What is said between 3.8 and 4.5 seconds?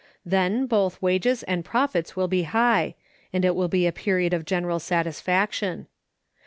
a period of